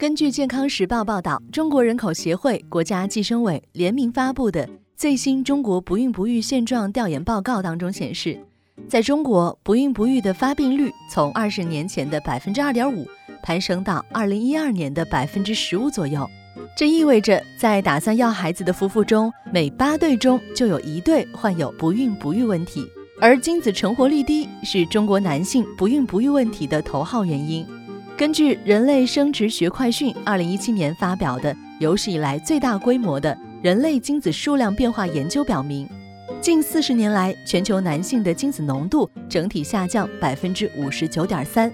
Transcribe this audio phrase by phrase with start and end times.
[0.00, 8.40] 根据健康时报报道，中国人口协会、国家计生委联名发布的最新中国不孕不育现状调研报告当中显示，
[8.88, 13.06] 在中国不孕不育的发病率从二十年前的百分之二点五
[13.42, 16.26] 攀升到二零一二年的百分之十五左右。
[16.74, 22.86] 这意味着，在打算要孩子的夫妇中，每八对中就有一对患有不孕不育问题。
[23.20, 27.66] 而精子成活率低是中国男性不孕不育问题的头号原因。
[28.20, 35.88] 根据人类生殖学快讯二零一七年发表的有史以来最大规模的人类精子数量变化研究表明，
[36.38, 41.72] 近四十年来，全球男性的精子浓度整体下降百分之五十九点三。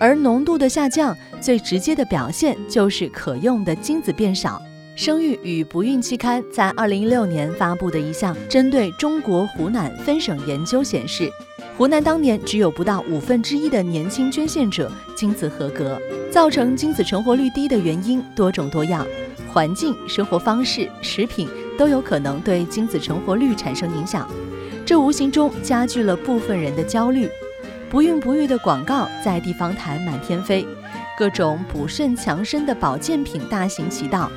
[0.00, 4.62] 而浓度的下降最直接的表现就是可用的精子变少。
[4.96, 11.28] 生育与不孕期刊在二零一六年发布的一项针对中国湖南分省研究显示，
[11.76, 16.00] 湖南当年只有不到五分之一的年轻捐献者精子合格。
[16.30, 19.06] 造成精子成活率低的原因多种多样，
[19.52, 21.48] 环境、生活方式、食品
[21.78, 24.28] 都有可能对精子成活率产生影响，
[24.84, 27.28] 这无形中加剧了部分人的焦虑。
[27.88, 30.66] 不孕不育的广告在地方台满天飞，
[31.16, 34.28] 各种补肾强身的保健品大行其道。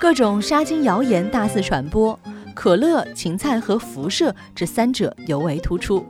[0.00, 2.18] 各种杀精谣言大肆传播，
[2.52, 6.04] 可乐、芹菜和辐射这三者尤为突出。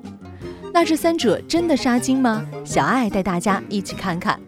[0.74, 2.44] 那这三者真的杀精吗？
[2.64, 4.40] 小爱带大家一起看看。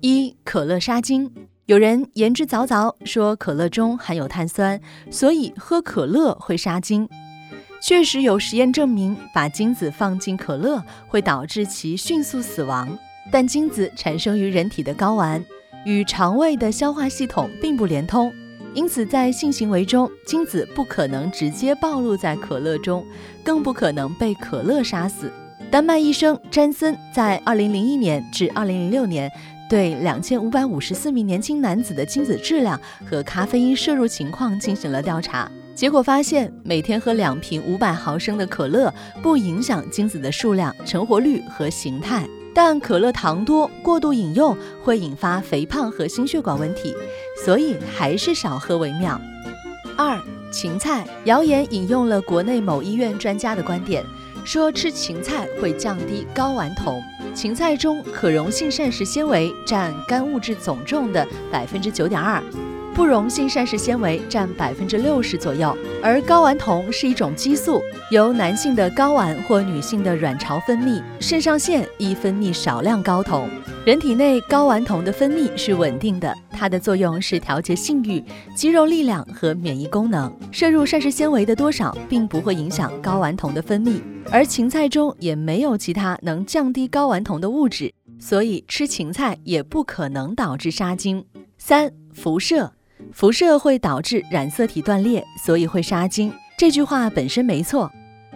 [0.00, 1.28] 一、可乐杀精。
[1.64, 7.08] 有人言之凿凿说可乐中含有碳酸，所以喝可乐会杀精。
[7.80, 12.96] 确实有实验证明，把精子放进可乐会导致其迅速死亡。
[13.32, 15.44] 但精子产生于人体的睾丸，
[15.84, 18.32] 与肠胃的消化系统并不连通。
[18.72, 23.04] 因此，在性行为中，精子不可能直接暴露在可乐中，
[23.42, 25.28] 更不可能被可乐杀死。
[25.68, 29.30] 丹麦医生詹森在2001年至2006年
[29.68, 42.26] 对2554名年轻男子的精子质量和咖啡因摄入情况进行了调查，结果发现，每天喝两瓶500毫升的可乐不影响精子的数量、成活率和形态。
[42.54, 46.94] 但可乐糖多，过度饮用会引发肥胖和心血管问题，
[47.44, 49.20] 所以还是少喝为妙。
[49.96, 50.18] 二、
[50.52, 54.02] 芹菜谣言引用了国内某医院专家的观点，
[54.46, 57.02] 说吃芹菜会降低睾丸酮。
[57.34, 62.40] 芹菜中可溶性膳食纤维占肝物质总重的百分之九点二。
[62.94, 73.50] 不溶性膳食纤维占百分之六十左右，而睾丸酮是一种激素，由男性的睾丸或女性的卵巢分泌，肾上腺易分泌少量睾酮。
[73.86, 78.20] 人体内睾丸酮的分泌是稳定的，它的作用是调节性欲、
[78.52, 80.28] 肌肉力量和免疫功能。
[80.50, 91.24] 摄入膳食纤维的多少并不会影响睾丸酮的分泌，而芹菜中也没有其他能降低睾丸酮的物质，所以吃芹菜也不可能导致杀精。
[91.56, 92.72] 三、辐射。
[93.12, 96.32] 辐射会导致染色体断裂，所以会杀精。
[96.58, 97.88] 这句话本身没错。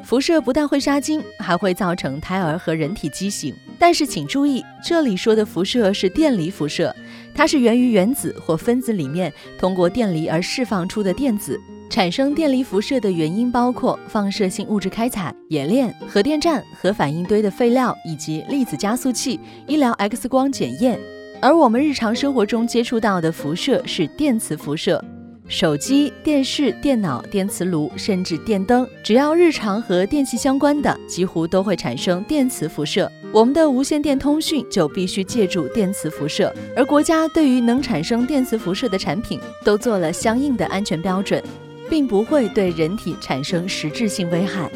[0.02, 3.54] 辐射不但会杀精，还会造成胎儿和人体畸形。
[3.78, 6.94] 但是请注意，这里说的辐射是电离辐射，
[7.34, 11.60] 它是源于原子或分子里面通过电离而释放出的电子。
[11.88, 21.00] 产生电离辐射的原因包括放射性物质开采、冶炼、核电站、核反应堆的废料以及粒子加速器、医疗 X 光检验。
[21.42, 25.04] 而我们日常生活中接触到的辐射是电磁辐射，
[25.50, 33.10] 手机、电视、电脑、电磁炉，甚至电灯，只要日常和电器相关的，几乎都会产生电磁辐射。
[33.32, 41.42] 我们的无线电通讯就必须借助电磁辐射，而国家对于能产生电磁辐射的产品都做了相应的安全标准，
[41.90, 44.70] 并不会对人体产生实质性危害。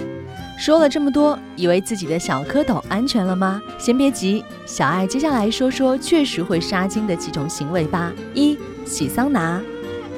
[0.58, 3.62] 说了这么多，以为自己的小蝌蚪安全了吗？
[3.78, 8.12] 先别急，小爱接下来说说确实会杀精的几种行为吧。
[8.34, 9.62] 一、洗桑拿。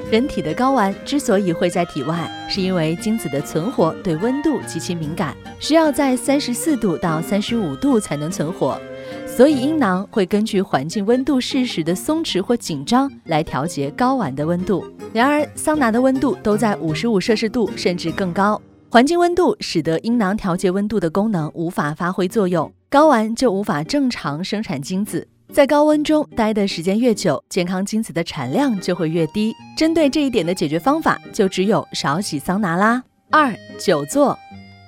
[0.08, 8.80] 人体的睾丸之所以会在体外，是因为精子的存活对温度极其敏感，需要在三十四度到三十五度才能存活，
[9.26, 14.84] 所以阴囊会根据环境温度适时的松弛或紧张来调节睾丸的温度。
[15.12, 18.62] 然而，桑拿的温度都在五十五摄氏度甚至更高。
[18.88, 25.26] 环境温度使得阴囊调节温度的功能无法发挥作用，睾丸就无法正常生产精子。
[25.53, 29.54] 在高温中待的时间越久，健康精子的产量就会越低。
[29.77, 33.03] 针对这一点的解决方法，就只有少洗桑拿啦。
[33.31, 34.39] 二、久坐，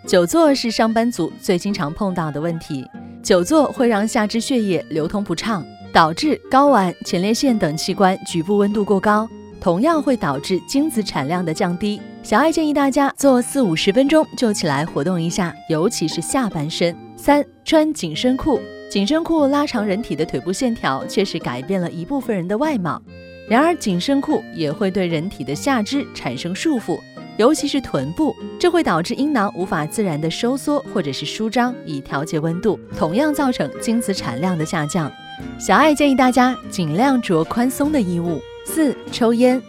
[0.07, 2.85] 久坐是上班族最经常碰到的问题。
[3.23, 9.29] 久坐会让下肢血液流通不畅，导致睾丸、前列腺等器官局部温度过高。
[9.61, 12.01] 同样会导致精子产量的降低。
[12.23, 16.95] 小爱建议大家做四五十分钟就起来活动一下，尤其是下半身。
[17.17, 23.01] 三、穿紧身裤，紧身裤拉长人体的腿部线条，确实改变了一部分人的外貌。
[23.47, 26.99] 然而，紧身裤也会对人体的下肢产生束缚，
[27.37, 35.13] 尤其是臀部，这会导致阴囊无法自然的收缩或者是舒张，以调节温度，同样造成精子产量的下降。
[35.59, 38.41] 小爱建议大家尽量着宽松的衣物。
[38.65, 39.61] 四、抽烟。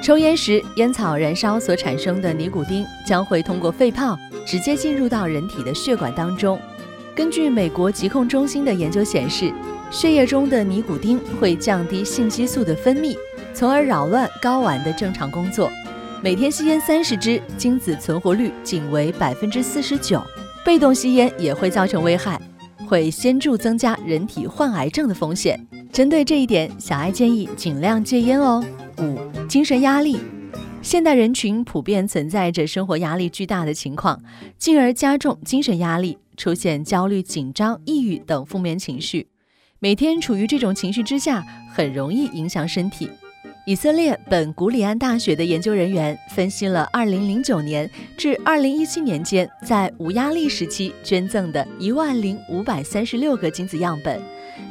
[0.00, 4.16] 抽烟时，烟草燃烧所产生的尼古丁将会通过肺泡
[4.46, 6.58] 直接进入到人体的血管当中。
[7.18, 9.52] 根据美国疾控中心的研究显示，
[9.90, 13.16] 血液中的尼古丁会降低性激素的分泌，
[13.52, 15.68] 从而扰乱睾丸的正常工作。
[16.22, 20.22] 每天吸烟三十支，精子存活率仅为百分之四十九。
[20.64, 22.40] 被动吸烟也会造成危害，
[22.86, 25.58] 会显著增加人体患癌症的风险。
[25.90, 28.64] 针对这一点，小爱建议尽量戒烟哦。
[28.98, 29.18] 五、
[29.48, 30.20] 精神压力，
[30.80, 34.22] 现代人群普遍存在着生活压力巨大的情况，
[34.56, 39.28] 进而加重精神压力，出现焦虑、紧张、抑郁等负面情绪。
[39.80, 43.10] 每天处于这种情绪之下，很容易影响身体。
[43.66, 54.22] 以色列本古里安大学的研究人员分析了2009年至2017年间在无压力时期捐赠的一万零五百三十六个精子样本。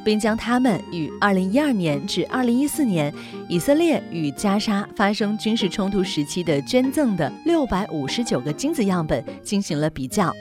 [0.04, 3.14] 并将它们与2012年至2014年
[3.48, 10.34] 以色列与加沙发生军事冲突时期的捐赠的659个精子样本进行了比较，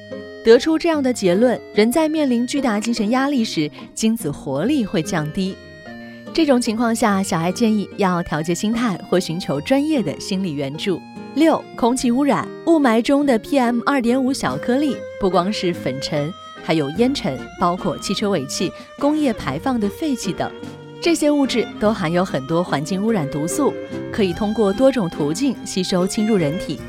[0.44, 5.56] 得出这样的结论：人在面临巨大精神压力时，精子活力会降低。
[6.32, 11.00] 这种情况下，小孩建议要调节心态或寻求专业的心理援助。
[11.34, 16.32] 六、空气污染，雾霾中的 PM2.5 小颗粒不光是粉尘。
[16.66, 20.50] 还有烟尘，包括汽车尾气、工业排放的废气等，
[21.00, 23.72] 这些物质都含有很多环境污染毒素，
[24.12, 26.80] 可以通过多种途径吸收侵入人体。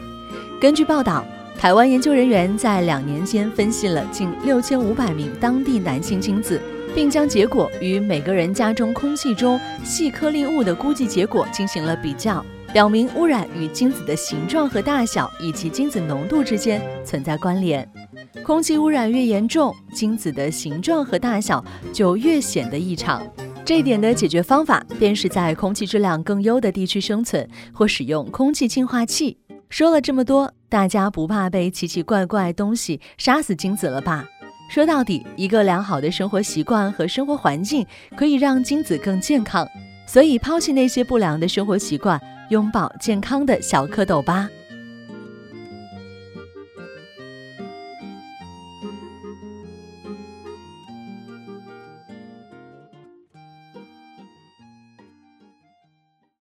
[0.59, 1.23] 根据报道，
[1.59, 6.59] 台湾研究人员在两年间分析了近六千五百名当地男性精子，
[6.95, 12.43] 并将结果与每个人家中空气中细颗粒物的估计结果进行了比较，
[12.73, 17.87] 表明污染与精子的形状和大小以及精子浓度之间存在关联。
[18.45, 23.21] 空气污染越严重，精子的形状和大小就越显得异常。
[23.65, 29.37] 这一点的解决方法，便是在空气质量更优的地区生存，或使用空气净化器。
[29.69, 34.23] 说了这么多，大家不怕被奇奇怪怪东西杀死精子了吧？
[34.69, 37.85] 说到底，一个良好的生活习惯和生活环境
[38.15, 39.67] 可以让精子更健康。
[40.07, 42.19] 所以，抛弃那些不良的生活习惯，
[42.49, 44.49] 拥抱健康的小蝌蚪吧。